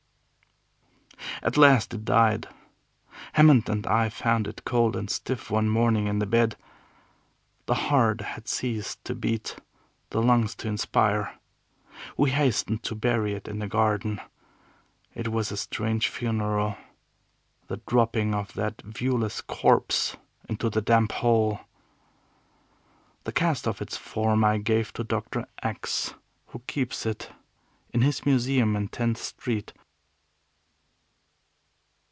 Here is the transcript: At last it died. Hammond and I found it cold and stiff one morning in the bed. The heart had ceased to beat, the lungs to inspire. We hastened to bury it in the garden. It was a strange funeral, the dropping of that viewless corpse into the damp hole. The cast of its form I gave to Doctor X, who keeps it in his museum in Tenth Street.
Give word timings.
At 1.43 1.57
last 1.57 1.91
it 1.91 2.05
died. 2.05 2.47
Hammond 3.33 3.67
and 3.67 3.87
I 3.87 4.09
found 4.09 4.47
it 4.47 4.63
cold 4.63 4.95
and 4.95 5.09
stiff 5.09 5.49
one 5.49 5.69
morning 5.69 6.05
in 6.05 6.19
the 6.19 6.27
bed. 6.27 6.55
The 7.65 7.73
heart 7.73 8.21
had 8.21 8.47
ceased 8.47 9.03
to 9.05 9.15
beat, 9.15 9.55
the 10.11 10.21
lungs 10.21 10.53
to 10.57 10.67
inspire. 10.67 11.33
We 12.15 12.29
hastened 12.29 12.83
to 12.83 12.93
bury 12.95 13.33
it 13.33 13.47
in 13.47 13.57
the 13.57 13.67
garden. 13.67 14.21
It 15.15 15.29
was 15.29 15.51
a 15.51 15.57
strange 15.57 16.09
funeral, 16.09 16.77
the 17.67 17.81
dropping 17.87 18.35
of 18.35 18.53
that 18.53 18.79
viewless 18.83 19.41
corpse 19.41 20.15
into 20.47 20.69
the 20.69 20.81
damp 20.81 21.11
hole. 21.11 21.61
The 23.23 23.31
cast 23.31 23.67
of 23.67 23.81
its 23.81 23.97
form 23.97 24.43
I 24.43 24.59
gave 24.59 24.93
to 24.93 25.03
Doctor 25.03 25.47
X, 25.63 26.13
who 26.47 26.59
keeps 26.67 27.03
it 27.07 27.31
in 27.93 28.01
his 28.03 28.27
museum 28.27 28.75
in 28.75 28.89
Tenth 28.89 29.17
Street. 29.17 29.73